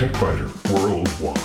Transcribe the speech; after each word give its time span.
Worldwide. 0.00 1.36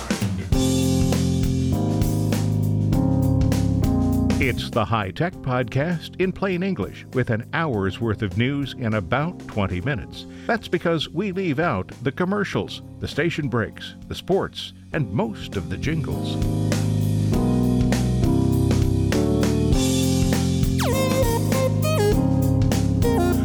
It's 4.40 4.70
the 4.70 4.82
High 4.82 5.10
Tech 5.10 5.34
Podcast 5.34 6.18
in 6.18 6.32
plain 6.32 6.62
English 6.62 7.04
with 7.12 7.28
an 7.28 7.46
hour's 7.52 8.00
worth 8.00 8.22
of 8.22 8.38
news 8.38 8.74
in 8.78 8.94
about 8.94 9.46
20 9.48 9.82
minutes. 9.82 10.24
That's 10.46 10.68
because 10.68 11.10
we 11.10 11.32
leave 11.32 11.58
out 11.58 11.92
the 12.02 12.10
commercials, 12.10 12.80
the 12.98 13.06
station 13.06 13.48
breaks, 13.50 13.94
the 14.08 14.14
sports, 14.14 14.72
and 14.94 15.12
most 15.12 15.56
of 15.56 15.68
the 15.68 15.76
jingles. 15.76 16.36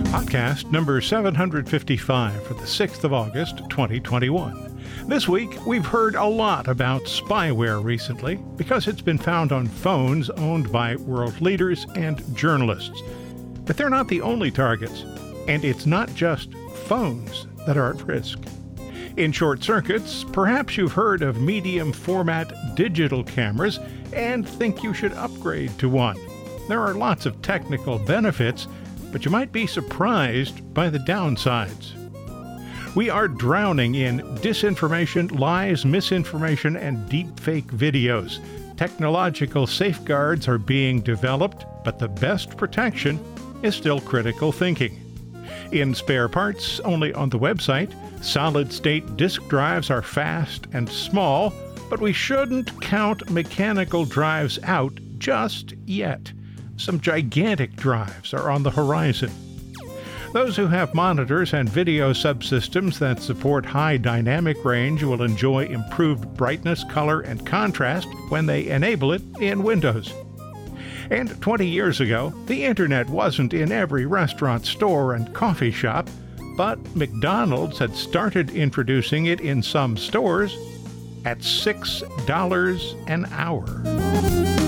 Podcast 0.10 0.72
number 0.72 1.02
755 1.02 2.48
for 2.48 2.54
the 2.54 2.62
6th 2.62 3.04
of 3.04 3.12
August, 3.12 3.58
2021. 3.70 4.71
This 5.06 5.28
week, 5.28 5.66
we've 5.66 5.86
heard 5.86 6.16
a 6.16 6.26
lot 6.26 6.68
about 6.68 7.04
spyware 7.04 7.84
recently 7.84 8.36
because 8.56 8.88
it's 8.88 9.02
been 9.02 9.18
found 9.18 9.52
on 9.52 9.68
phones 9.68 10.30
owned 10.30 10.72
by 10.72 10.96
world 10.96 11.42
leaders 11.42 11.86
and 11.96 12.24
journalists. 12.36 13.02
But 13.66 13.78
they're 13.78 13.90
not 13.90 14.08
the 14.08 14.22
only 14.22 14.52
targets, 14.52 15.04
and 15.48 15.66
it's 15.66 15.86
not 15.86 16.14
just 16.16 16.54
phones 16.86 17.48
that 17.66 17.78
are 17.78 17.94
at 17.94 18.08
risk. 18.08 18.40
In 19.18 19.32
short 19.32 19.64
circuits, 19.64 20.24
perhaps 20.32 20.78
you've 20.78 20.94
heard 20.94 21.22
of 21.22 21.42
medium 21.42 21.92
format 21.92 22.54
digital 22.76 23.24
cameras 23.24 23.80
and 24.14 24.48
think 24.48 24.84
you 24.84 24.94
should 24.94 25.14
upgrade 25.14 25.78
to 25.80 25.90
one. 25.90 26.18
There 26.68 26.80
are 26.80 26.94
lots 26.94 27.26
of 27.26 27.42
technical 27.42 28.00
benefits, 28.00 28.68
but 29.12 29.26
you 29.26 29.32
might 29.32 29.52
be 29.52 29.68
surprised 29.68 30.74
by 30.74 30.90
the 30.90 31.00
downsides. 31.00 32.01
We 32.94 33.10
are 33.10 33.30
drowning 33.30 33.96
in 33.96 34.20
disinformation, 34.40 35.40
lies, 35.40 35.86
misinformation, 35.86 36.76
and 36.76 37.10
deepfake 37.10 37.68
videos. 37.68 38.40
Technological 38.76 39.66
safeguards 39.66 40.50
are 40.50 40.58
being 40.58 41.00
developed, 41.00 41.66
but 41.86 42.00
the 42.00 42.10
best 42.10 42.58
protection 42.58 43.18
is 43.64 43.76
still 43.76 44.02
critical 44.02 44.52
thinking. 44.52 45.00
In 45.72 45.96
spare 45.96 46.28
parts, 46.28 46.82
only 46.82 47.14
on 47.14 47.30
the 47.30 47.40
website, 47.40 47.94
solid 48.22 48.74
state 48.74 49.16
disk 49.16 49.42
drives 49.48 49.90
are 49.90 50.02
fast 50.02 50.68
and 50.74 50.90
small, 50.90 51.54
but 51.90 52.02
we 52.02 52.12
shouldn't 52.12 52.82
count 52.82 53.30
mechanical 53.30 54.04
drives 54.04 54.60
out 54.64 55.00
just 55.18 55.74
yet. 55.86 56.34
Some 56.76 57.00
gigantic 57.00 57.78
drives 57.78 58.34
are 58.34 58.50
on 58.50 58.64
the 58.64 58.72
horizon. 58.72 59.32
Those 60.34 60.56
who 60.56 60.68
have 60.68 60.96
monitors 60.96 61.54
and 61.54 61.68
video 61.68 62.14
subsystems 62.14 62.98
that 63.00 63.22
support 63.22 63.66
high 63.66 63.98
dynamic 63.98 64.64
range 64.64 65.04
will 65.04 65.24
enjoy 65.24 65.66
improved 65.66 66.34
brightness, 66.36 66.86
color, 66.86 67.20
and 67.20 67.46
contrast 67.46 68.08
when 68.30 68.46
they 68.46 68.70
enable 68.70 69.12
it 69.12 69.22
in 69.42 69.62
Windows. 69.62 70.14
And 71.10 71.40
20 71.42 71.68
years 71.68 72.00
ago, 72.00 72.34
the 72.46 72.64
internet 72.64 73.10
wasn't 73.10 73.54
in 73.54 73.74
every 73.74 74.06
restaurant, 74.06 74.66
store, 74.66 75.16
and 75.16 75.34
coffee 75.34 75.72
shop, 75.72 76.10
but 76.56 76.96
McDonald's 76.96 77.78
had 77.78 77.94
started 77.94 78.52
introducing 78.52 79.26
it 79.26 79.42
in 79.42 79.62
some 79.62 79.98
stores 79.98 80.58
at 81.26 81.40
$6 81.40 83.10
an 83.10 83.26
hour. 83.34 84.61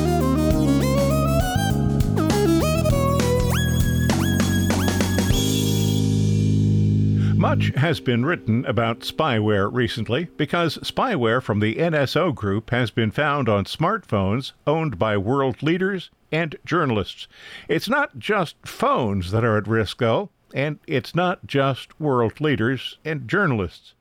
Much 7.53 7.67
has 7.75 7.99
been 7.99 8.25
written 8.25 8.65
about 8.65 9.01
spyware 9.01 9.71
recently 9.71 10.27
because 10.37 10.79
spyware 10.79 11.39
from 11.39 11.59
the 11.59 11.75
NSO 11.75 12.33
Group 12.33 12.71
has 12.71 12.89
been 12.89 13.11
found 13.11 13.47
on 13.47 13.65
smartphones 13.65 14.53
owned 14.65 14.97
by 14.97 15.17
world 15.17 15.61
leaders 15.61 16.09
and 16.31 16.55
journalists. 16.65 17.27
It's 17.67 17.87
not 17.87 18.17
just 18.17 18.55
phones 18.65 19.29
that 19.29 19.43
are 19.43 19.55
at 19.55 19.67
risk, 19.67 19.99
though, 19.99 20.31
and 20.51 20.79
it's 20.87 21.13
not 21.13 21.45
just 21.45 21.99
world 22.01 22.41
leaders 22.41 22.97
and 23.05 23.27
journalists. 23.27 23.93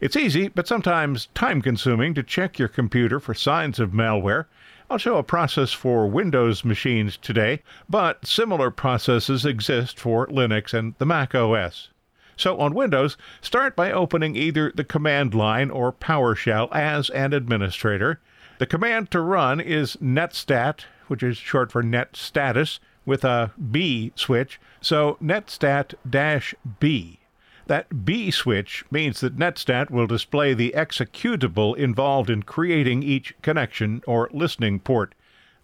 It's 0.00 0.14
easy, 0.14 0.46
but 0.46 0.68
sometimes 0.68 1.26
time 1.34 1.62
consuming 1.62 2.14
to 2.14 2.22
check 2.22 2.56
your 2.56 2.68
computer 2.68 3.18
for 3.18 3.34
signs 3.34 3.80
of 3.80 3.90
malware. 3.90 4.44
I'll 4.88 4.98
show 4.98 5.16
a 5.16 5.24
process 5.24 5.72
for 5.72 6.06
Windows 6.06 6.64
machines 6.64 7.16
today, 7.16 7.64
but 7.88 8.24
similar 8.24 8.70
processes 8.70 9.44
exist 9.44 9.98
for 9.98 10.28
Linux 10.28 10.72
and 10.72 10.94
the 10.98 11.06
Mac 11.06 11.34
OS. 11.34 11.88
So 12.36 12.58
on 12.58 12.74
Windows, 12.74 13.16
start 13.40 13.74
by 13.74 13.90
opening 13.90 14.36
either 14.36 14.70
the 14.74 14.84
command 14.84 15.34
line 15.34 15.70
or 15.70 15.92
PowerShell 15.92 16.68
as 16.70 17.08
an 17.10 17.32
administrator. 17.32 18.20
The 18.58 18.66
command 18.66 19.10
to 19.10 19.20
run 19.20 19.60
is 19.60 19.96
netstat, 19.96 20.84
which 21.08 21.22
is 21.22 21.38
short 21.38 21.72
for 21.72 21.82
net 21.82 22.16
status, 22.16 22.78
with 23.06 23.24
a 23.24 23.52
B 23.70 24.12
switch, 24.16 24.60
so 24.80 25.16
netstat 25.22 25.94
B. 26.80 27.20
That 27.66 28.04
B 28.04 28.30
switch 28.30 28.84
means 28.90 29.20
that 29.20 29.38
netstat 29.38 29.90
will 29.90 30.06
display 30.06 30.54
the 30.54 30.74
executable 30.76 31.76
involved 31.76 32.30
in 32.30 32.42
creating 32.42 33.02
each 33.02 33.34
connection 33.42 34.02
or 34.06 34.28
listening 34.32 34.80
port. 34.80 35.14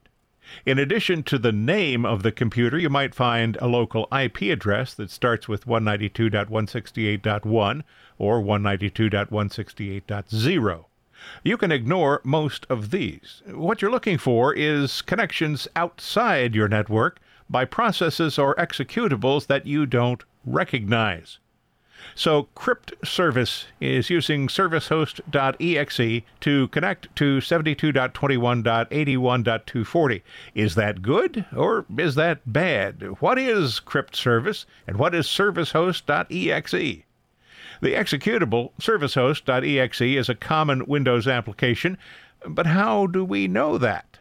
In 0.66 0.78
addition 0.78 1.22
to 1.24 1.38
the 1.38 1.52
name 1.52 2.04
of 2.04 2.24
the 2.24 2.32
computer, 2.32 2.76
you 2.76 2.90
might 2.90 3.14
find 3.14 3.56
a 3.60 3.68
local 3.68 4.08
IP 4.12 4.42
address 4.42 4.92
that 4.94 5.10
starts 5.10 5.48
with 5.48 5.66
192.168.1 5.66 7.82
or 8.18 8.42
192.168.0. 8.42 10.84
You 11.44 11.56
can 11.56 11.70
ignore 11.70 12.20
most 12.24 12.66
of 12.68 12.90
these. 12.90 13.42
What 13.46 13.80
you're 13.80 13.92
looking 13.92 14.18
for 14.18 14.52
is 14.52 15.02
connections 15.02 15.68
outside 15.76 16.56
your 16.56 16.68
network 16.68 17.20
by 17.48 17.64
processes 17.64 18.36
or 18.38 18.56
executables 18.56 19.46
that 19.46 19.66
you 19.66 19.86
don't 19.86 20.24
recognize. 20.44 21.38
So 22.14 22.44
Crypt 22.54 22.92
Service 23.04 23.66
is 23.80 24.08
using 24.10 24.46
servicehost.exe 24.48 26.22
to 26.40 26.68
connect 26.68 27.16
to 27.16 27.38
72.21.81.240. 27.38 30.22
Is 30.54 30.74
that 30.74 31.00
good 31.02 31.46
or 31.56 31.86
is 31.98 32.14
that 32.16 32.52
bad? 32.52 33.20
What 33.20 33.38
is 33.38 33.80
Crypt 33.80 34.14
Service 34.16 34.66
and 34.86 34.98
what 34.98 35.14
is 35.14 35.26
servicehost.exe? 35.26 37.04
The 37.80 37.94
executable 37.94 38.72
servicehost.exe 38.80 40.00
is 40.00 40.28
a 40.28 40.34
common 40.34 40.84
Windows 40.86 41.26
application, 41.26 41.96
but 42.46 42.66
how 42.66 43.06
do 43.06 43.24
we 43.24 43.48
know 43.48 43.78
that? 43.78 44.18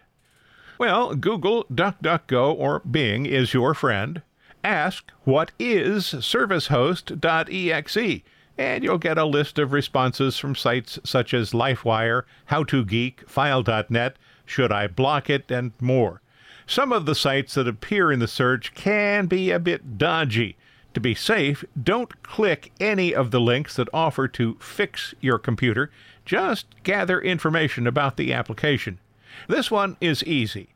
Well, 0.79 1.13
Google, 1.13 1.65
DuckDuckGo, 1.65 2.55
or 2.57 2.79
Bing 2.79 3.27
is 3.27 3.53
your 3.53 3.75
friend. 3.75 4.23
Ask, 4.63 5.11
What 5.23 5.51
is 5.59 6.05
servicehost.exe? 6.05 8.21
And 8.57 8.83
you'll 8.83 8.97
get 8.97 9.17
a 9.17 9.25
list 9.25 9.57
of 9.57 9.73
responses 9.73 10.37
from 10.37 10.55
sites 10.55 10.99
such 11.03 11.33
as 11.33 11.51
LifeWire, 11.51 12.23
HowToGeek, 12.49 13.27
File.net, 13.27 14.17
Should 14.45 14.71
I 14.71 14.87
Block 14.87 15.29
It, 15.29 15.49
and 15.49 15.71
more. 15.79 16.21
Some 16.67 16.91
of 16.91 17.05
the 17.05 17.15
sites 17.15 17.55
that 17.55 17.67
appear 17.67 18.11
in 18.11 18.19
the 18.19 18.27
search 18.27 18.73
can 18.75 19.25
be 19.25 19.51
a 19.51 19.59
bit 19.59 19.97
dodgy. 19.97 20.57
To 20.93 20.99
be 20.99 21.15
safe, 21.15 21.63
don't 21.81 22.21
click 22.21 22.71
any 22.79 23.15
of 23.15 23.31
the 23.31 23.39
links 23.39 23.77
that 23.77 23.87
offer 23.93 24.27
to 24.27 24.57
fix 24.59 25.15
your 25.21 25.39
computer. 25.39 25.89
Just 26.25 26.67
gather 26.83 27.19
information 27.19 27.87
about 27.87 28.17
the 28.17 28.33
application. 28.33 28.99
This 29.47 29.71
one 29.71 29.97
is 30.01 30.23
easy. 30.23 30.69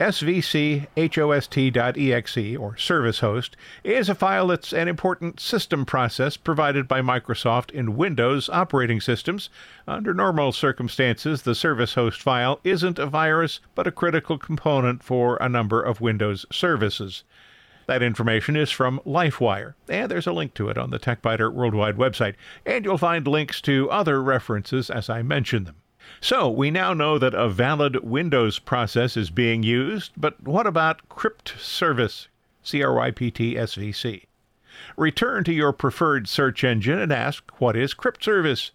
svchost.exe, 0.00 0.96
or 2.58 2.76
service 2.76 3.20
host, 3.20 3.56
is 3.84 4.08
a 4.08 4.14
file 4.14 4.46
that's 4.48 4.72
an 4.72 4.88
important 4.88 5.38
system 5.38 5.84
process 5.84 6.36
provided 6.36 6.88
by 6.88 7.00
Microsoft 7.00 7.70
in 7.70 7.96
Windows 7.96 8.48
operating 8.48 9.00
systems. 9.00 9.50
Under 9.86 10.12
normal 10.12 10.52
circumstances, 10.52 11.42
the 11.42 11.54
service 11.54 11.94
host 11.94 12.20
file 12.20 12.58
isn't 12.64 12.98
a 12.98 13.06
virus, 13.06 13.60
but 13.74 13.86
a 13.86 13.92
critical 13.92 14.38
component 14.38 15.02
for 15.02 15.36
a 15.40 15.48
number 15.48 15.80
of 15.80 16.00
Windows 16.00 16.46
services. 16.50 17.22
That 17.86 18.02
information 18.02 18.56
is 18.56 18.70
from 18.70 19.00
LifeWire, 19.04 19.74
and 19.88 20.10
there's 20.10 20.26
a 20.26 20.32
link 20.32 20.54
to 20.54 20.68
it 20.68 20.78
on 20.78 20.90
the 20.90 20.98
TechByter 20.98 21.52
Worldwide 21.52 21.96
website, 21.96 22.34
and 22.64 22.84
you'll 22.84 22.96
find 22.96 23.26
links 23.26 23.60
to 23.62 23.90
other 23.90 24.22
references 24.22 24.88
as 24.88 25.10
I 25.10 25.22
mention 25.22 25.64
them. 25.64 25.81
So, 26.20 26.48
we 26.48 26.70
now 26.70 26.92
know 26.94 27.18
that 27.18 27.34
a 27.34 27.48
valid 27.48 28.04
Windows 28.04 28.58
process 28.58 29.16
is 29.16 29.30
being 29.30 29.62
used, 29.62 30.12
but 30.16 30.42
what 30.42 30.66
about 30.66 31.08
Crypt 31.08 31.54
Service? 31.58 32.28
C 32.62 32.82
R 32.82 32.94
Y 32.94 33.10
P 33.10 33.30
T 33.30 33.58
S 33.58 33.74
V 33.74 33.92
C. 33.92 34.24
Return 34.96 35.44
to 35.44 35.52
your 35.52 35.72
preferred 35.72 36.28
search 36.28 36.64
engine 36.64 36.98
and 36.98 37.12
ask, 37.12 37.44
What 37.60 37.76
is 37.76 37.94
Crypt 37.94 38.24
Service? 38.24 38.72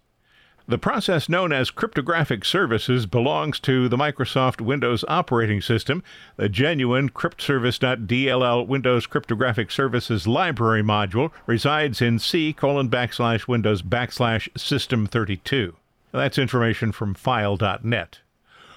The 0.68 0.76
process 0.76 1.30
known 1.30 1.50
as 1.50 1.70
cryptographic 1.70 2.44
services 2.44 3.06
belongs 3.06 3.58
to 3.60 3.88
the 3.88 3.96
Microsoft 3.96 4.60
Windows 4.60 5.02
operating 5.08 5.62
system. 5.62 6.02
The 6.36 6.50
genuine 6.50 7.08
cryptservice.dll 7.08 8.66
Windows 8.66 9.06
Cryptographic 9.06 9.70
Services 9.70 10.26
library 10.26 10.82
module 10.82 11.32
resides 11.46 12.02
in 12.02 12.18
C 12.18 12.52
colon 12.52 12.90
backslash 12.90 13.48
Windows 13.48 13.80
backslash 13.80 14.46
System 14.60 15.06
32. 15.06 15.74
That's 16.12 16.38
information 16.38 16.92
from 16.92 17.14
file.net. 17.14 18.20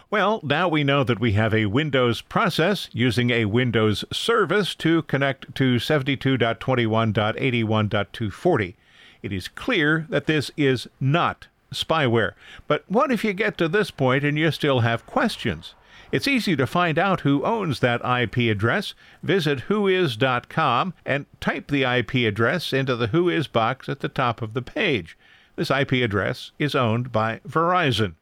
Well, 0.10 0.42
now 0.44 0.68
we 0.68 0.84
know 0.84 1.06
that 1.06 1.22
we 1.22 1.32
have 1.34 1.54
a 1.54 1.68
Windows 1.68 2.20
process 2.20 2.90
using 2.92 3.30
a 3.30 3.46
Windows 3.46 4.04
service 4.12 4.76
to 4.76 5.04
connect 5.04 5.56
to 5.56 5.76
72.21.81.240. 5.76 8.76
It 9.24 9.32
is 9.32 9.48
clear 9.48 10.06
that 10.10 10.26
this 10.26 10.52
is 10.58 10.90
not 11.00 11.48
spyware. 11.74 12.34
But 12.68 12.84
what 12.90 13.12
if 13.12 13.24
you 13.24 13.32
get 13.32 13.58
to 13.60 13.70
this 13.70 13.92
point 13.92 14.26
and 14.26 14.38
you 14.38 14.52
still 14.52 14.82
have 14.82 15.06
questions? 15.06 15.74
It's 16.12 16.28
easy 16.28 16.56
to 16.58 16.68
find 16.68 17.00
out 17.00 17.22
who 17.22 17.44
owns 17.46 17.80
that 17.80 18.02
IP 18.04 18.52
address. 18.52 18.94
Visit 19.24 19.60
whois.com 19.70 20.94
and 21.06 21.26
type 21.40 21.68
the 21.68 21.84
IP 21.84 22.16
address 22.28 22.74
into 22.74 22.96
the 22.96 23.08
Whois 23.08 23.52
box 23.52 23.88
at 23.88 24.02
the 24.02 24.10
top 24.10 24.42
of 24.42 24.54
the 24.54 24.62
page. 24.62 25.18
This 25.56 25.72
IP 25.72 25.94
address 25.94 26.52
is 26.60 26.76
owned 26.76 27.12
by 27.12 27.40
Verizon. 27.48 28.16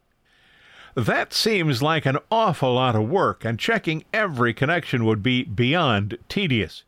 That 0.96 1.34
seems 1.34 1.82
like 1.82 2.06
an 2.06 2.18
awful 2.32 2.74
lot 2.74 2.96
of 2.96 3.08
work, 3.10 3.46
and 3.46 3.60
checking 3.60 4.04
every 4.14 4.54
connection 4.54 5.06
would 5.06 5.24
be 5.24 5.44
beyond 5.44 6.18
tedious. 6.28 6.84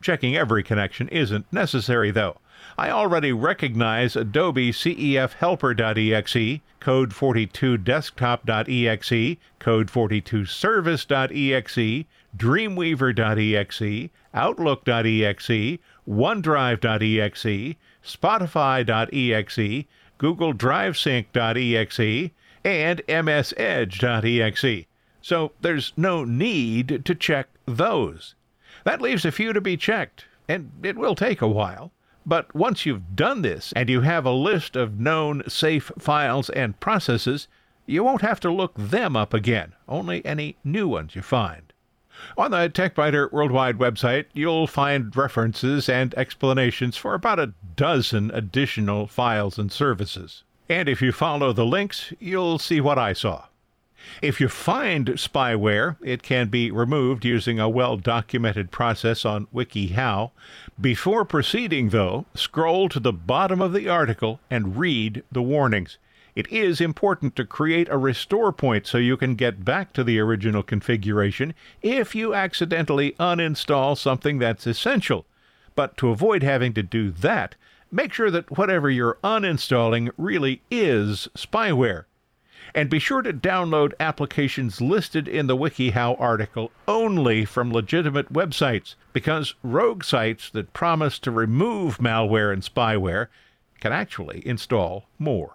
Checking 0.00 0.36
every 0.36 0.62
connection 0.62 1.08
isn't 1.08 1.52
necessary, 1.52 2.10
though. 2.10 2.36
I 2.78 2.90
already 2.90 3.32
recognize 3.32 4.16
Adobe 4.16 4.72
CEF 4.72 5.32
Helper.exe, 5.34 6.60
Code 6.80 7.12
42 7.12 7.78
Desktop.exe, 7.78 9.36
Code 9.58 9.90
42 9.90 10.44
Service.exe, 10.46 12.04
Dreamweaver.exe, 12.36 14.10
Outlook.exe, 14.34 15.78
OneDrive.exe, 16.08 17.76
Spotify.exe, 18.04 19.84
Google 20.18 20.54
DriveSync.exe, 20.54 22.30
and 22.64 23.02
MS 23.08 23.54
Edge.exe. 23.56 24.86
So 25.22 25.52
there's 25.60 25.92
no 25.96 26.24
need 26.24 27.04
to 27.04 27.14
check 27.14 27.48
those. 27.66 28.34
That 28.84 29.02
leaves 29.02 29.24
a 29.24 29.32
few 29.32 29.52
to 29.52 29.60
be 29.60 29.76
checked, 29.76 30.26
and 30.48 30.70
it 30.82 30.96
will 30.96 31.14
take 31.14 31.42
a 31.42 31.48
while. 31.48 31.92
But 32.26 32.52
once 32.54 32.84
you've 32.84 33.14
done 33.14 33.42
this 33.42 33.72
and 33.76 33.88
you 33.88 34.00
have 34.00 34.26
a 34.26 34.32
list 34.32 34.74
of 34.74 34.98
known 34.98 35.44
safe 35.48 35.92
files 35.96 36.50
and 36.50 36.78
processes, 36.80 37.46
you 37.86 38.02
won't 38.02 38.22
have 38.22 38.40
to 38.40 38.50
look 38.50 38.74
them 38.74 39.16
up 39.16 39.32
again, 39.32 39.74
only 39.88 40.26
any 40.26 40.56
new 40.64 40.88
ones 40.88 41.14
you 41.14 41.22
find. 41.22 41.72
On 42.36 42.50
the 42.50 42.68
TechByter 42.68 43.30
Worldwide 43.30 43.78
website, 43.78 44.24
you'll 44.32 44.66
find 44.66 45.14
references 45.14 45.88
and 45.88 46.14
explanations 46.14 46.96
for 46.96 47.14
about 47.14 47.38
a 47.38 47.52
dozen 47.76 48.32
additional 48.32 49.06
files 49.06 49.56
and 49.56 49.70
services. 49.70 50.42
And 50.68 50.88
if 50.88 51.00
you 51.00 51.12
follow 51.12 51.52
the 51.52 51.66
links, 51.66 52.12
you'll 52.18 52.58
see 52.58 52.80
what 52.80 52.98
I 52.98 53.12
saw. 53.12 53.44
If 54.22 54.40
you 54.40 54.48
find 54.48 55.06
spyware, 55.08 55.96
it 56.02 56.22
can 56.22 56.48
be 56.48 56.70
removed 56.70 57.24
using 57.24 57.58
a 57.58 57.68
well 57.68 57.96
documented 57.96 58.70
process 58.70 59.24
on 59.24 59.46
WikiHow. 59.54 60.30
Before 60.80 61.24
proceeding, 61.24 61.90
though, 61.90 62.26
scroll 62.34 62.88
to 62.90 63.00
the 63.00 63.12
bottom 63.12 63.60
of 63.60 63.72
the 63.72 63.88
article 63.88 64.40
and 64.50 64.76
read 64.76 65.22
the 65.30 65.42
warnings. 65.42 65.98
It 66.36 66.52
is 66.52 66.82
important 66.82 67.34
to 67.36 67.46
create 67.46 67.88
a 67.90 67.96
restore 67.96 68.52
point 68.52 68.86
so 68.86 68.98
you 68.98 69.16
can 69.16 69.36
get 69.36 69.64
back 69.64 69.94
to 69.94 70.04
the 70.04 70.18
original 70.18 70.62
configuration 70.62 71.54
if 71.80 72.14
you 72.14 72.34
accidentally 72.34 73.12
uninstall 73.12 73.96
something 73.96 74.38
that's 74.38 74.66
essential. 74.66 75.24
But 75.74 75.96
to 75.96 76.10
avoid 76.10 76.42
having 76.42 76.74
to 76.74 76.82
do 76.82 77.10
that, 77.10 77.54
make 77.90 78.12
sure 78.12 78.30
that 78.30 78.56
whatever 78.56 78.90
you're 78.90 79.18
uninstalling 79.24 80.10
really 80.18 80.60
is 80.70 81.28
spyware. 81.34 82.04
And 82.76 82.88
be 82.90 82.98
sure 82.98 83.22
to 83.22 83.32
download 83.32 83.94
applications 83.98 84.82
listed 84.82 85.26
in 85.26 85.46
the 85.46 85.56
WikiHow 85.56 86.20
article 86.20 86.70
only 86.86 87.46
from 87.46 87.72
legitimate 87.72 88.30
websites, 88.30 88.96
because 89.14 89.54
rogue 89.62 90.04
sites 90.04 90.50
that 90.50 90.74
promise 90.74 91.18
to 91.20 91.30
remove 91.30 91.96
malware 91.96 92.52
and 92.52 92.62
spyware 92.62 93.28
can 93.80 93.94
actually 93.94 94.46
install 94.46 95.06
more. 95.18 95.54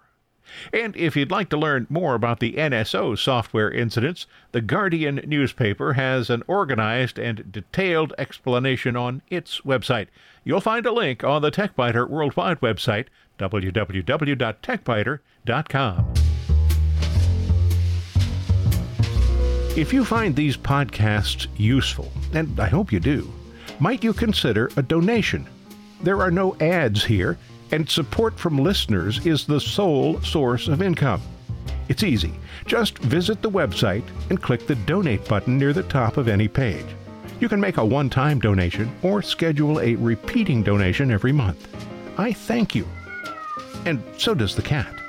And 0.73 0.97
if 0.97 1.15
you'd 1.15 1.29
like 1.29 1.49
to 1.49 1.57
learn 1.57 1.85
more 1.91 2.15
about 2.15 2.39
the 2.39 2.53
NSO 2.53 3.15
software 3.15 3.69
incidents, 3.69 4.25
the 4.51 4.61
Guardian 4.61 5.21
newspaper 5.27 5.93
has 5.93 6.31
an 6.31 6.41
organized 6.47 7.19
and 7.19 7.51
detailed 7.51 8.15
explanation 8.17 8.97
on 8.97 9.21
its 9.29 9.61
website. 9.61 10.07
You'll 10.43 10.59
find 10.59 10.87
a 10.87 10.91
link 10.91 11.23
on 11.23 11.43
the 11.43 11.51
TechByter 11.51 12.09
Worldwide 12.09 12.61
website, 12.61 13.05
www.techbyter.com. 13.37 16.13
If 19.77 19.93
you 19.93 20.03
find 20.03 20.35
these 20.35 20.57
podcasts 20.57 21.47
useful, 21.55 22.11
and 22.33 22.59
I 22.59 22.67
hope 22.67 22.91
you 22.91 22.99
do, 22.99 23.31
might 23.79 24.03
you 24.03 24.11
consider 24.11 24.69
a 24.75 24.81
donation? 24.81 25.47
There 26.03 26.21
are 26.21 26.29
no 26.29 26.57
ads 26.57 27.05
here, 27.05 27.37
and 27.71 27.89
support 27.89 28.37
from 28.37 28.57
listeners 28.57 29.25
is 29.25 29.45
the 29.45 29.61
sole 29.61 30.19
source 30.23 30.67
of 30.67 30.81
income. 30.81 31.21
It's 31.87 32.03
easy. 32.03 32.33
Just 32.65 32.97
visit 32.97 33.41
the 33.41 33.49
website 33.49 34.03
and 34.29 34.41
click 34.41 34.67
the 34.67 34.75
donate 34.75 35.25
button 35.29 35.57
near 35.57 35.71
the 35.71 35.83
top 35.83 36.17
of 36.17 36.27
any 36.27 36.49
page. 36.49 36.85
You 37.39 37.47
can 37.47 37.61
make 37.61 37.77
a 37.77 37.85
one 37.85 38.09
time 38.09 38.39
donation 38.39 38.93
or 39.03 39.21
schedule 39.21 39.79
a 39.79 39.95
repeating 39.95 40.63
donation 40.63 41.11
every 41.11 41.31
month. 41.31 41.65
I 42.19 42.33
thank 42.33 42.75
you. 42.75 42.85
And 43.85 44.03
so 44.17 44.33
does 44.33 44.53
the 44.53 44.61
cat. 44.61 45.00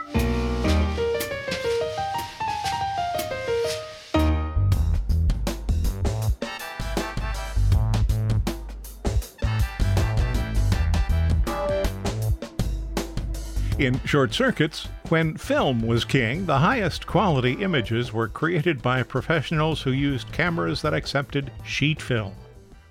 In 13.82 14.00
short 14.04 14.32
circuits, 14.32 14.86
when 15.08 15.36
film 15.36 15.82
was 15.82 16.04
king, 16.04 16.46
the 16.46 16.60
highest 16.60 17.04
quality 17.04 17.54
images 17.54 18.12
were 18.12 18.28
created 18.28 18.80
by 18.80 19.02
professionals 19.02 19.82
who 19.82 19.90
used 19.90 20.30
cameras 20.30 20.82
that 20.82 20.94
accepted 20.94 21.50
sheet 21.64 22.00
film. 22.00 22.32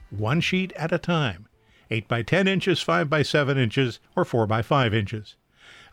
One 0.10 0.42
sheet 0.42 0.74
at 0.74 0.92
a 0.92 0.98
time 0.98 1.48
8 1.90 2.10
by 2.10 2.24
10 2.24 2.46
inches, 2.46 2.82
5 2.82 3.10
by 3.10 3.22
7 3.22 3.58
inches, 3.58 4.02
or 4.18 4.26
4 4.26 4.46
by 4.46 4.62
5 4.62 4.94
inches. 4.94 5.38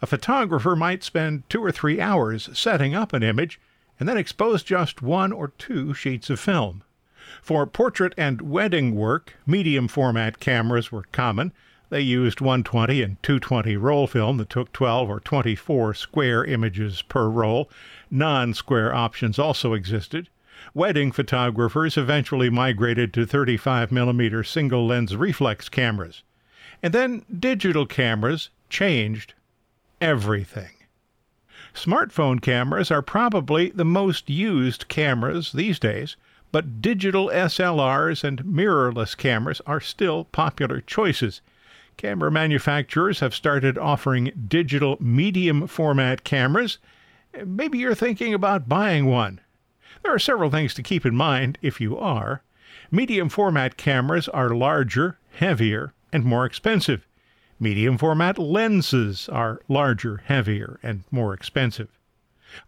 A 0.03 0.07
photographer 0.07 0.75
might 0.75 1.05
spend 1.05 1.49
two 1.49 1.65
or 1.65 1.71
three 1.71 2.01
hours 2.01 2.51
setting 2.59 2.97
up 2.97 3.13
an 3.13 3.23
image 3.23 3.61
and 4.01 4.09
then 4.09 4.19
expose 4.19 4.65
just 4.65 5.01
one 5.01 5.31
or 5.31 5.53
two 5.59 5.95
sheets 5.95 6.29
of 6.29 6.41
film. 6.41 6.83
For 7.41 7.69
portrait 7.69 8.15
and 8.19 8.41
wedding 8.41 8.97
work, 8.97 9.35
medium 9.47 9.87
format 9.87 10.41
cameras 10.41 10.91
were 10.91 11.05
common, 11.13 11.53
they 11.91 12.01
used 12.01 12.41
120 12.41 13.03
and 13.03 13.23
220 13.23 13.77
roll 13.77 14.07
film 14.07 14.37
that 14.37 14.51
took 14.51 14.73
12 14.73 15.09
or 15.09 15.21
24 15.21 15.95
square 15.95 16.45
images 16.45 17.03
per 17.03 17.29
roll. 17.29 17.71
Non 18.11 18.53
square 18.53 18.95
options 18.95 19.39
also 19.39 19.73
existed. 19.73 20.29
Wedding 20.75 21.13
photographers 21.13 21.97
eventually 21.97 22.51
migrated 22.51 23.15
to 23.15 23.25
35 23.25 23.91
millimeter 23.91 24.45
single 24.45 24.87
lens 24.87 25.17
reflex 25.17 25.69
cameras. 25.69 26.23
And 26.83 26.93
then 26.93 27.25
digital 27.39 27.87
cameras 27.87 28.51
changed 28.69 29.35
everything. 30.01 30.71
Smartphone 31.75 32.43
cameras 32.43 32.91
are 32.91 33.03
probably 33.03 33.71
the 33.71 33.85
most 33.85 34.29
used 34.29 34.89
cameras 34.89 35.53
these 35.53 35.79
days, 35.79 36.17
but 36.51 36.83
digital 36.83 37.29
SLRs 37.29 38.25
and 38.25 38.45
mirrorless 38.45 39.17
cameras 39.17 39.63
are 39.67 39.81
still 39.81 40.25
popular 40.25 40.81
choices. 40.81 41.41
Camera 41.99 42.31
manufacturers 42.31 43.19
have 43.19 43.35
started 43.35 43.77
offering 43.77 44.31
digital 44.47 44.97
medium 45.01 45.67
format 45.67 46.23
cameras. 46.23 46.79
Maybe 47.45 47.79
you're 47.79 47.97
thinking 47.97 48.33
about 48.33 48.69
buying 48.69 49.07
one. 49.07 49.41
There 50.05 50.15
are 50.15 50.19
several 50.21 50.49
things 50.49 50.75
to 50.75 50.83
keep 50.85 51.05
in 51.05 51.17
mind 51.17 51.59
if 51.61 51.81
you 51.81 51.99
are. 51.99 52.45
Medium 52.93 53.29
format 53.29 53.77
cameras 53.77 54.29
are 54.29 54.51
larger, 54.51 55.19
heavier, 55.33 55.93
and 56.13 56.25
more 56.25 56.47
expensive. 56.47 57.05
Medium 57.59 57.99
format 57.99 58.39
lenses 58.39 59.29
are 59.29 59.61
larger, 59.67 60.23
heavier, 60.25 60.79
and 60.85 61.03
more 61.11 61.35
expensive. 61.35 61.89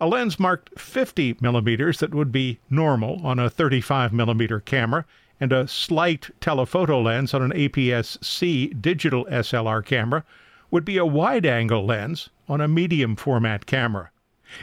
A 0.00 0.08
lens 0.08 0.40
marked 0.40 0.76
50 0.76 1.36
millimeters 1.40 2.00
that 2.00 2.12
would 2.12 2.32
be 2.32 2.58
normal 2.68 3.24
on 3.24 3.38
a 3.38 3.48
35 3.48 4.12
millimeter 4.12 4.58
camera 4.58 5.06
and 5.40 5.52
a 5.52 5.66
slight 5.66 6.30
telephoto 6.40 7.00
lens 7.00 7.32
on 7.32 7.42
an 7.42 7.52
APS 7.52 8.22
C 8.22 8.68
digital 8.68 9.24
SLR 9.24 9.84
camera 9.84 10.24
would 10.70 10.84
be 10.84 10.98
a 10.98 11.06
wide 11.06 11.46
angle 11.46 11.84
lens 11.84 12.28
on 12.48 12.60
a 12.60 12.68
medium 12.68 13.16
format 13.16 13.66
camera. 13.66 14.10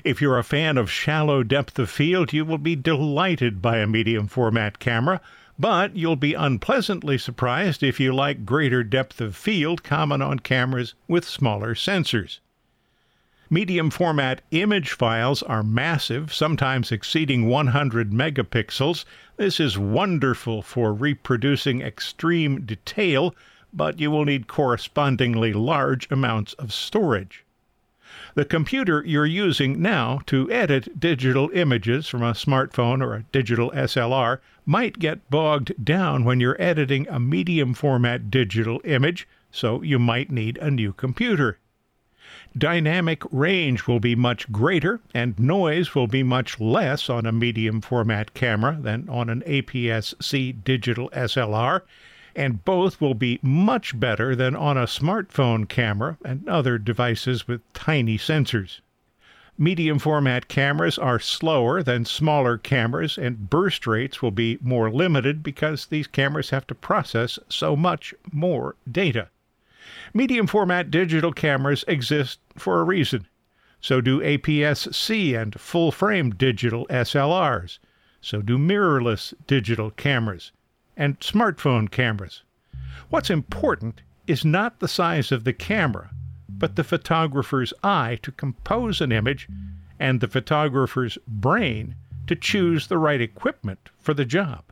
If 0.03 0.21
you're 0.21 0.37
a 0.37 0.43
fan 0.43 0.77
of 0.77 0.91
shallow 0.91 1.43
depth 1.43 1.79
of 1.79 1.89
field, 1.89 2.33
you 2.33 2.45
will 2.45 2.57
be 2.57 2.75
delighted 2.75 3.61
by 3.61 3.77
a 3.77 3.87
medium 3.87 4.27
format 4.27 4.79
camera, 4.79 5.21
but 5.57 5.95
you'll 5.95 6.15
be 6.15 6.33
unpleasantly 6.33 7.17
surprised 7.17 7.81
if 7.81 7.99
you 7.99 8.13
like 8.13 8.45
greater 8.45 8.83
depth 8.83 9.19
of 9.21 9.35
field 9.35 9.83
common 9.83 10.21
on 10.21 10.39
cameras 10.39 10.93
with 11.07 11.25
smaller 11.25 11.73
sensors. 11.73 12.39
Medium 13.49 13.89
format 13.89 14.41
image 14.51 14.91
files 14.91 15.41
are 15.41 15.63
massive, 15.63 16.33
sometimes 16.33 16.91
exceeding 16.91 17.47
100 17.47 18.11
megapixels. 18.11 19.05
This 19.37 19.61
is 19.61 19.77
wonderful 19.77 20.61
for 20.61 20.93
reproducing 20.93 21.81
extreme 21.81 22.65
detail, 22.65 23.33
but 23.71 24.01
you 24.01 24.11
will 24.11 24.25
need 24.25 24.47
correspondingly 24.47 25.53
large 25.53 26.11
amounts 26.11 26.55
of 26.55 26.73
storage. 26.73 27.45
The 28.35 28.43
computer 28.43 29.01
you're 29.05 29.25
using 29.25 29.81
now 29.81 30.19
to 30.25 30.51
edit 30.51 30.99
digital 30.99 31.49
images 31.51 32.05
from 32.09 32.23
a 32.23 32.33
smartphone 32.33 33.01
or 33.01 33.15
a 33.15 33.25
digital 33.31 33.71
SLR 33.71 34.39
might 34.65 34.99
get 34.99 35.29
bogged 35.29 35.71
down 35.85 36.25
when 36.25 36.41
you're 36.41 36.61
editing 36.61 37.07
a 37.07 37.17
medium 37.17 37.73
format 37.73 38.29
digital 38.29 38.81
image, 38.83 39.25
so 39.51 39.81
you 39.81 39.99
might 39.99 40.29
need 40.29 40.57
a 40.57 40.69
new 40.69 40.91
computer 40.91 41.59
dynamic 42.57 43.23
range 43.31 43.87
will 43.87 43.99
be 43.99 44.15
much 44.15 44.51
greater 44.51 44.99
and 45.13 45.37
noise 45.39 45.95
will 45.95 46.07
be 46.07 46.23
much 46.23 46.59
less 46.59 47.09
on 47.09 47.25
a 47.25 47.31
medium 47.31 47.81
format 47.81 48.33
camera 48.33 48.77
than 48.79 49.07
on 49.09 49.29
an 49.29 49.41
APS 49.41 50.13
C 50.21 50.51
digital 50.51 51.09
SLR, 51.11 51.81
and 52.35 52.65
both 52.65 52.99
will 52.99 53.13
be 53.13 53.39
much 53.41 53.99
better 53.99 54.35
than 54.35 54.55
on 54.55 54.77
a 54.77 54.83
smartphone 54.83 55.67
camera 55.67 56.17
and 56.25 56.47
other 56.49 56.77
devices 56.77 57.47
with 57.47 57.61
tiny 57.73 58.17
sensors. 58.17 58.81
Medium 59.57 59.97
format 59.97 60.47
cameras 60.47 60.99
are 60.99 61.19
slower 61.19 61.81
than 61.81 62.05
smaller 62.05 62.59
cameras, 62.59 63.17
and 63.17 63.49
burst 63.49 63.87
rates 63.87 64.21
will 64.21 64.29
be 64.29 64.59
more 64.61 64.91
limited 64.91 65.41
because 65.41 65.87
these 65.87 66.05
cameras 66.05 66.51
have 66.51 66.67
to 66.67 66.75
process 66.75 67.39
so 67.49 67.75
much 67.75 68.13
more 68.31 68.75
data. 68.91 69.29
Medium 70.13 70.47
format 70.47 70.91
digital 70.91 71.31
cameras 71.31 71.83
exist 71.87 72.39
for 72.57 72.79
a 72.79 72.83
reason. 72.83 73.27
So 73.79 74.01
do 74.01 74.19
APS 74.19 74.93
C 74.93 75.35
and 75.35 75.59
full 75.59 75.91
frame 75.91 76.31
digital 76.31 76.87
SLRs. 76.87 77.79
So 78.21 78.41
do 78.41 78.57
mirrorless 78.57 79.33
digital 79.45 79.91
cameras 79.91 80.51
and 80.95 81.19
smartphone 81.19 81.89
cameras. 81.89 82.43
What's 83.09 83.29
important 83.29 84.01
is 84.25 84.43
not 84.43 84.79
the 84.79 84.87
size 84.87 85.31
of 85.31 85.43
the 85.43 85.53
camera, 85.53 86.09
but 86.49 86.75
the 86.75 86.83
photographer's 86.83 87.73
eye 87.83 88.17
to 88.23 88.31
compose 88.31 88.99
an 88.99 89.11
image 89.11 89.47
and 89.99 90.19
the 90.19 90.27
photographer's 90.27 91.17
brain 91.27 91.95
to 92.25 92.35
choose 92.35 92.87
the 92.87 92.97
right 92.97 93.21
equipment 93.21 93.89
for 93.99 94.13
the 94.13 94.25
job. 94.25 94.63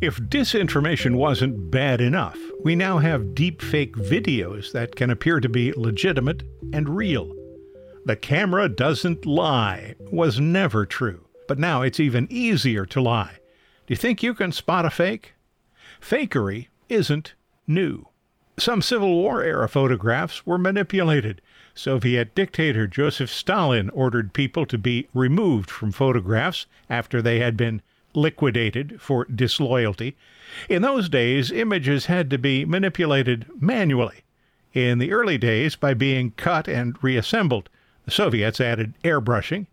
If 0.00 0.20
disinformation 0.20 1.16
wasn't 1.16 1.72
bad 1.72 2.00
enough, 2.00 2.38
we 2.62 2.76
now 2.76 2.98
have 2.98 3.34
deepfake 3.34 3.92
videos 3.92 4.70
that 4.70 4.94
can 4.94 5.10
appear 5.10 5.40
to 5.40 5.48
be 5.48 5.72
legitimate 5.72 6.44
and 6.72 6.88
real. 6.88 7.34
The 8.04 8.14
camera 8.14 8.68
doesn't 8.68 9.26
lie 9.26 9.96
was 10.12 10.38
never 10.38 10.86
true. 10.86 11.26
but 11.48 11.58
now 11.58 11.82
it's 11.82 11.98
even 11.98 12.28
easier 12.30 12.84
to 12.86 13.00
lie. 13.00 13.38
Do 13.86 13.92
you 13.92 13.96
think 13.96 14.22
you 14.22 14.34
can 14.34 14.52
spot 14.52 14.84
a 14.84 14.90
fake? 14.90 15.32
Fakery 16.00 16.68
isn't 16.90 17.34
new. 17.66 18.06
Some 18.58 18.82
Civil 18.82 19.14
War 19.14 19.42
era 19.42 19.68
photographs 19.68 20.46
were 20.46 20.58
manipulated. 20.58 21.40
Soviet 21.74 22.34
dictator 22.34 22.86
Joseph 22.86 23.30
Stalin 23.30 23.88
ordered 23.90 24.34
people 24.34 24.66
to 24.66 24.76
be 24.76 25.08
removed 25.14 25.70
from 25.70 25.90
photographs 25.90 26.66
after 26.90 27.22
they 27.22 27.38
had 27.38 27.56
been 27.56 27.80
liquidated 28.14 29.00
for 29.00 29.24
disloyalty. 29.24 30.16
In 30.68 30.82
those 30.82 31.08
days, 31.08 31.52
images 31.52 32.06
had 32.06 32.30
to 32.30 32.38
be 32.38 32.64
manipulated 32.64 33.46
manually. 33.60 34.24
In 34.72 34.98
the 34.98 35.12
early 35.12 35.38
days, 35.38 35.76
by 35.76 35.94
being 35.94 36.32
cut 36.32 36.68
and 36.68 36.96
reassembled. 37.02 37.68
The 38.04 38.10
Soviets 38.10 38.60
added 38.60 38.94
airbrushing. 39.04 39.66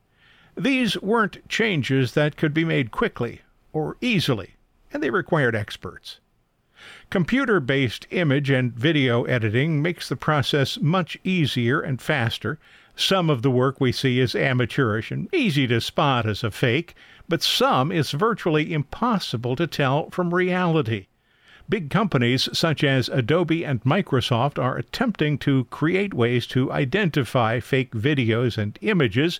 These 0.57 0.99
weren't 1.01 1.47
changes 1.49 2.13
that 2.13 2.37
could 2.37 2.53
be 2.53 2.65
made 2.65 2.91
quickly 2.91 3.41
or 3.73 3.97
easily, 4.01 4.55
and 4.91 5.03
they 5.03 5.09
required 5.09 5.55
experts. 5.55 6.19
Computer 7.09 7.59
based 7.59 8.07
image 8.11 8.49
and 8.49 8.73
video 8.73 9.23
editing 9.23 9.81
makes 9.81 10.09
the 10.09 10.15
process 10.15 10.79
much 10.79 11.17
easier 11.23 11.79
and 11.79 12.01
faster. 12.01 12.59
Some 12.95 13.29
of 13.29 13.41
the 13.41 13.51
work 13.51 13.79
we 13.79 13.91
see 13.91 14.19
is 14.19 14.35
amateurish 14.35 15.11
and 15.11 15.33
easy 15.33 15.67
to 15.67 15.81
spot 15.81 16.25
as 16.25 16.43
a 16.43 16.51
fake, 16.51 16.93
but 17.27 17.41
some 17.41 17.91
is 17.91 18.11
virtually 18.11 18.73
impossible 18.73 19.55
to 19.55 19.67
tell 19.67 20.09
from 20.09 20.33
reality. 20.33 21.07
Big 21.67 21.89
companies 21.89 22.47
such 22.53 22.83
as 22.83 23.09
Adobe 23.09 23.65
and 23.65 23.83
Microsoft 23.83 24.61
are 24.61 24.77
attempting 24.77 25.37
to 25.39 25.65
create 25.65 26.13
ways 26.13 26.45
to 26.47 26.71
identify 26.71 27.59
fake 27.59 27.91
videos 27.91 28.57
and 28.57 28.77
images, 28.81 29.39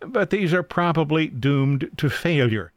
but 0.00 0.30
these 0.30 0.54
are 0.54 0.62
probably 0.62 1.26
doomed 1.28 1.90
to 1.96 2.08
failure. 2.08 2.72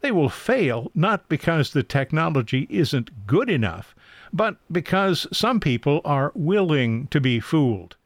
They 0.00 0.10
will 0.10 0.30
fail 0.30 0.90
not 0.94 1.28
because 1.28 1.72
the 1.72 1.82
technology 1.82 2.66
isn't 2.70 3.26
good 3.26 3.50
enough, 3.50 3.94
but 4.32 4.56
because 4.72 5.26
some 5.32 5.60
people 5.60 6.00
are 6.04 6.32
willing 6.34 7.06
to 7.08 7.20
be 7.20 7.40
fooled. 7.40 7.96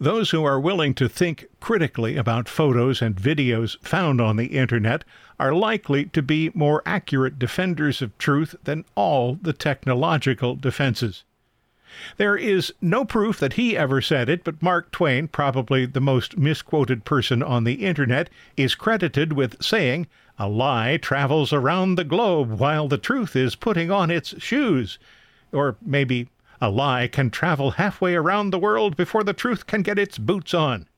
Those 0.00 0.30
who 0.30 0.44
are 0.44 0.58
willing 0.58 0.94
to 0.94 1.08
think 1.08 1.46
critically 1.60 2.16
about 2.16 2.48
photos 2.48 3.00
and 3.00 3.14
videos 3.14 3.78
found 3.80 4.20
on 4.20 4.36
the 4.36 4.46
Internet 4.46 5.04
are 5.38 5.54
likely 5.54 6.06
to 6.06 6.22
be 6.22 6.50
more 6.54 6.82
accurate 6.84 7.38
defenders 7.38 8.02
of 8.02 8.16
truth 8.18 8.56
than 8.64 8.84
all 8.96 9.38
the 9.40 9.52
technological 9.52 10.56
defenses. 10.56 11.22
There 12.16 12.36
is 12.36 12.74
no 12.80 13.04
proof 13.04 13.38
that 13.38 13.52
he 13.52 13.76
ever 13.76 14.00
said 14.00 14.28
it, 14.28 14.42
but 14.42 14.60
Mark 14.60 14.90
Twain, 14.90 15.28
probably 15.28 15.86
the 15.86 16.00
most 16.00 16.36
misquoted 16.36 17.04
person 17.04 17.40
on 17.40 17.62
the 17.62 17.84
Internet, 17.84 18.28
is 18.56 18.74
credited 18.74 19.32
with 19.32 19.62
saying, 19.62 20.08
A 20.38 20.48
lie 20.48 20.96
travels 20.96 21.52
around 21.52 21.94
the 21.94 22.04
globe 22.04 22.58
while 22.58 22.88
the 22.88 22.98
truth 22.98 23.36
is 23.36 23.54
putting 23.54 23.90
on 23.90 24.10
its 24.10 24.34
shoes. 24.42 24.98
Or 25.52 25.76
maybe 25.80 26.28
a 26.60 26.70
lie 26.70 27.06
can 27.06 27.30
travel 27.30 27.72
halfway 27.72 28.16
around 28.16 28.50
the 28.50 28.58
world 28.58 28.96
before 28.96 29.22
the 29.22 29.32
truth 29.32 29.66
can 29.66 29.82
get 29.82 29.98
its 29.98 30.18
boots 30.18 30.52
on. 30.52 30.88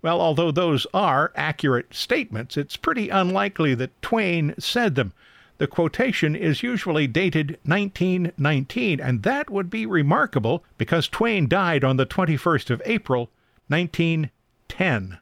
Well, 0.00 0.20
although 0.20 0.50
those 0.50 0.86
are 0.92 1.32
accurate 1.34 1.94
statements, 1.94 2.56
it's 2.56 2.76
pretty 2.76 3.08
unlikely 3.08 3.74
that 3.76 4.00
Twain 4.02 4.54
said 4.58 4.94
them. 4.94 5.12
The 5.58 5.66
quotation 5.68 6.34
is 6.34 6.62
usually 6.62 7.06
dated 7.06 7.58
1919, 7.64 9.00
and 9.00 9.22
that 9.22 9.48
would 9.48 9.70
be 9.70 9.86
remarkable 9.86 10.64
because 10.76 11.06
Twain 11.08 11.46
died 11.46 11.84
on 11.84 11.96
the 11.96 12.06
21st 12.06 12.70
of 12.70 12.82
April, 12.84 13.30
1910. 13.68 15.18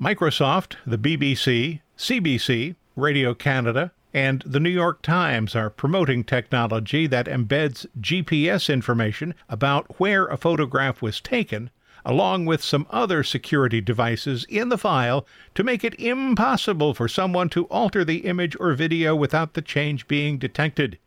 Microsoft, 0.00 0.76
the 0.86 0.98
BBC, 0.98 1.80
CBC, 2.00 2.76
Radio 2.96 3.34
Canada, 3.34 3.92
and 4.14 4.42
the 4.46 4.58
New 4.58 4.70
York 4.70 5.02
Times 5.02 5.54
are 5.54 5.68
promoting 5.68 6.24
technology 6.24 7.06
that 7.06 7.26
embeds 7.26 7.84
GPS 8.00 8.72
information 8.72 9.34
about 9.50 10.00
where 10.00 10.24
a 10.26 10.38
photograph 10.38 11.02
was 11.02 11.20
taken, 11.20 11.68
along 12.02 12.46
with 12.46 12.64
some 12.64 12.86
other 12.88 13.22
security 13.22 13.82
devices 13.82 14.46
in 14.48 14.70
the 14.70 14.78
file 14.78 15.26
to 15.54 15.62
make 15.62 15.84
it 15.84 15.94
impossible 16.00 16.94
for 16.94 17.06
someone 17.06 17.50
to 17.50 17.66
alter 17.66 18.02
the 18.02 18.24
image 18.24 18.56
or 18.58 18.72
video 18.72 19.14
without 19.14 19.52
the 19.52 19.60
change 19.60 20.08
being 20.08 20.38
detected. 20.38 20.98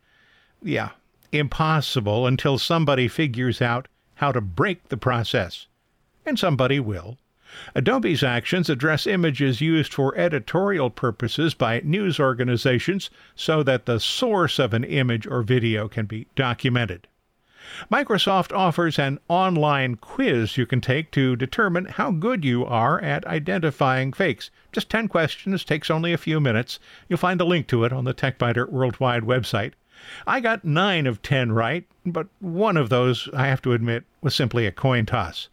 Yeah, 0.62 0.90
impossible 1.32 2.24
until 2.24 2.56
somebody 2.56 3.08
figures 3.08 3.60
out 3.60 3.88
how 4.14 4.30
to 4.30 4.40
break 4.40 4.90
the 4.90 4.96
process. 4.96 5.66
And 6.24 6.38
somebody 6.38 6.78
will. 6.78 7.18
Adobe's 7.74 8.22
actions 8.22 8.68
address 8.68 9.06
images 9.06 9.60
used 9.60 9.94
for 9.94 10.16
editorial 10.16 10.90
purposes 10.90 11.54
by 11.54 11.80
news 11.84 12.18
organizations 12.18 13.10
so 13.34 13.62
that 13.62 13.86
the 13.86 14.00
source 14.00 14.58
of 14.58 14.74
an 14.74 14.84
image 14.84 15.26
or 15.26 15.42
video 15.42 15.86
can 15.88 16.06
be 16.06 16.26
documented. 16.34 17.06
Microsoft 17.90 18.54
offers 18.54 18.98
an 18.98 19.18
online 19.28 19.96
quiz 19.96 20.58
you 20.58 20.66
can 20.66 20.80
take 20.80 21.10
to 21.10 21.34
determine 21.34 21.86
how 21.86 22.10
good 22.10 22.44
you 22.44 22.64
are 22.64 23.00
at 23.00 23.26
identifying 23.26 24.12
fakes. 24.12 24.50
Just 24.70 24.90
10 24.90 25.08
questions, 25.08 25.64
takes 25.64 25.90
only 25.90 26.12
a 26.12 26.18
few 26.18 26.40
minutes. 26.40 26.78
You'll 27.08 27.16
find 27.16 27.40
a 27.40 27.44
link 27.44 27.66
to 27.68 27.84
it 27.84 27.92
on 27.92 28.04
the 28.04 28.12
TechByter 28.12 28.68
Worldwide 28.68 29.22
website. 29.22 29.72
I 30.26 30.40
got 30.40 30.64
9 30.66 31.06
of 31.06 31.22
10 31.22 31.52
right, 31.52 31.86
but 32.04 32.26
one 32.40 32.76
of 32.76 32.90
those, 32.90 33.30
I 33.32 33.46
have 33.46 33.62
to 33.62 33.72
admit, 33.72 34.04
was 34.20 34.34
simply 34.34 34.66
a 34.66 34.72
coin 34.72 35.06
toss. 35.06 35.48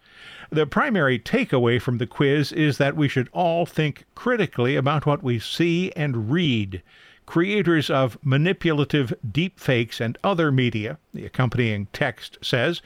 The 0.54 0.68
primary 0.68 1.18
takeaway 1.18 1.82
from 1.82 1.98
the 1.98 2.06
quiz 2.06 2.52
is 2.52 2.78
that 2.78 2.98
we 2.98 3.08
should 3.08 3.30
all 3.32 3.66
think 3.66 4.04
critically 4.16 4.76
about 4.76 5.06
what 5.06 5.24
we 5.24 5.40
see 5.40 5.94
and 5.94 6.30
read. 6.30 6.84
Creators 7.26 7.90
of 7.90 8.18
manipulative 8.22 9.14
deepfakes 9.26 10.02
and 10.02 10.18
other 10.26 10.52
media, 10.52 10.98
the 11.14 11.26
accompanying 11.26 11.88
text 11.94 12.38
says, 12.42 12.82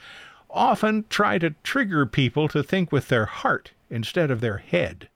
often 0.48 1.06
try 1.10 1.38
to 1.38 1.56
trigger 1.64 2.06
people 2.06 2.46
to 2.46 2.62
think 2.62 2.92
with 2.92 3.08
their 3.08 3.26
heart 3.26 3.72
instead 3.90 4.30
of 4.30 4.40
their 4.40 4.58
head. 4.58 5.08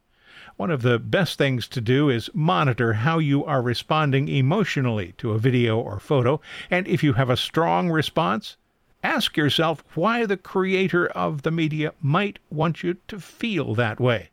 One 0.56 0.72
of 0.72 0.82
the 0.82 0.98
best 0.98 1.38
things 1.38 1.68
to 1.68 1.80
do 1.80 2.10
is 2.10 2.30
monitor 2.34 2.94
how 2.94 3.20
you 3.20 3.44
are 3.44 3.62
responding 3.62 4.26
emotionally 4.26 5.14
to 5.18 5.30
a 5.30 5.38
video 5.38 5.78
or 5.78 6.00
photo, 6.00 6.40
and 6.68 6.88
if 6.88 7.04
you 7.04 7.12
have 7.12 7.30
a 7.30 7.36
strong 7.36 7.90
response, 7.90 8.56
Ask 9.02 9.36
yourself 9.36 9.82
why 9.94 10.26
the 10.26 10.36
creator 10.36 11.06
of 11.06 11.42
the 11.42 11.50
media 11.50 11.94
might 12.00 12.38
want 12.50 12.82
you 12.82 12.96
to 13.08 13.18
feel 13.18 13.74
that 13.74 13.98
way. 13.98 14.30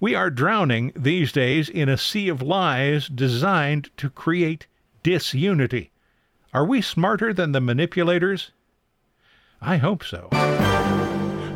We 0.00 0.14
are 0.14 0.30
drowning 0.30 0.92
these 0.94 1.32
days 1.32 1.68
in 1.68 1.88
a 1.88 1.98
sea 1.98 2.28
of 2.28 2.40
lies 2.40 3.08
designed 3.08 3.90
to 3.98 4.08
create 4.08 4.66
disunity. 5.02 5.90
Are 6.54 6.64
we 6.64 6.80
smarter 6.80 7.34
than 7.34 7.52
the 7.52 7.60
manipulators? 7.60 8.52
I 9.60 9.76
hope 9.78 10.04
so. 10.04 10.28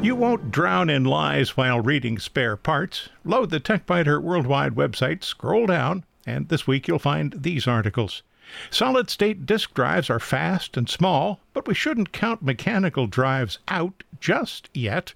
You 0.03 0.16
won't 0.16 0.51
drown 0.51 0.90
in 0.90 1.05
lies 1.05 1.57
while 1.57 1.81
reading 1.81 2.18
spare 2.18 2.57
parts. 2.57 3.09
Load 3.25 3.51
the 3.51 3.61
TechByter 3.61 4.20
Worldwide 4.20 4.75
website, 4.75 5.23
scroll 5.23 5.66
down, 5.66 6.05
and 6.27 6.49
this 6.49 6.66
week 6.66 6.88
you'll 6.88 6.99
find 6.99 7.35
these 7.37 7.66
articles. 7.66 8.23
Solid 8.70 9.10
state 9.10 9.46
disk 9.46 9.74
drives 9.74 10.10
are 10.10 10.18
fast 10.18 10.76
and 10.76 10.88
small, 10.88 11.40
but 11.52 11.68
we 11.68 11.74
shouldn't 11.74 12.12
count 12.12 12.42
mechanical 12.42 13.06
drives 13.06 13.58
out 13.68 14.02
just 14.18 14.68
yet. 14.74 15.14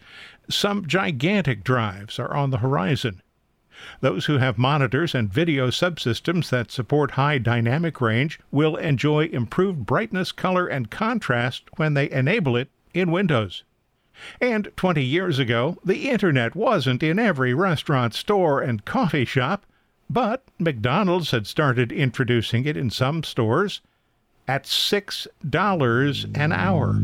Some 0.48 0.86
gigantic 0.86 1.64
drives 1.64 2.18
are 2.18 2.32
on 2.34 2.50
the 2.50 2.58
horizon. 2.58 3.22
Those 4.00 4.26
who 4.26 4.38
have 4.38 4.56
monitors 4.56 5.14
and 5.14 5.32
video 5.32 5.68
subsystems 5.68 6.48
that 6.50 6.70
support 6.70 7.12
high 7.12 7.38
dynamic 7.38 8.00
range 8.00 8.38
will 8.52 8.76
enjoy 8.76 9.24
improved 9.24 9.84
brightness, 9.84 10.30
color, 10.30 10.66
and 10.66 10.90
contrast 10.90 11.64
when 11.76 11.94
they 11.94 12.10
enable 12.10 12.56
it 12.56 12.70
in 12.94 13.10
Windows. 13.10 13.64
And 14.40 14.70
20 14.76 15.02
years 15.02 15.40
ago, 15.40 15.76
the 15.84 16.08
Internet 16.08 16.54
wasn't 16.54 17.02
in 17.02 17.18
every 17.18 17.52
restaurant, 17.52 18.14
store, 18.14 18.60
and 18.60 18.84
coffee 18.84 19.24
shop. 19.24 19.66
But 20.08 20.44
McDonald's 20.58 21.30
had 21.30 21.46
started 21.46 21.92
introducing 21.92 22.64
it 22.66 22.76
in 22.76 22.90
some 22.90 23.24
stores 23.24 23.80
at 24.46 24.64
$6 24.64 26.38
an 26.38 26.52
hour. 26.52 27.00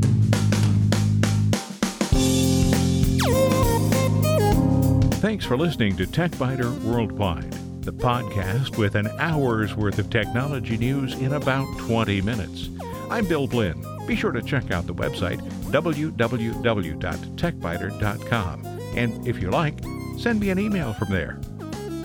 Thanks 5.21 5.45
for 5.45 5.57
listening 5.57 5.97
to 5.97 6.07
TechByter 6.07 6.81
Worldwide, 6.83 7.53
the 7.83 7.93
podcast 7.93 8.79
with 8.79 8.95
an 8.95 9.09
hour's 9.19 9.75
worth 9.77 9.99
of 9.99 10.09
technology 10.11 10.79
news 10.79 11.15
in 11.15 11.33
about 11.35 11.67
20 11.79 12.21
minutes. 12.23 12.71
I'm 13.11 13.27
Bill 13.27 13.47
Blinn. 13.47 13.85
Be 14.07 14.17
sure 14.17 14.33
to 14.33 14.41
check 14.43 14.71
out 14.71 14.87
the 14.87 14.95
website 14.95 15.41
www.techbyter.com. 15.71 18.67
And 18.97 19.29
if 19.29 19.41
you 19.41 19.51
like, 19.51 19.79
send 20.19 20.41
me 20.41 20.51
an 20.51 20.59
email 20.59 20.93
from 20.95 21.11
there. 21.11 21.39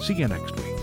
See 0.02 0.14
you 0.14 0.28
next 0.28 0.56
week. 0.56 0.75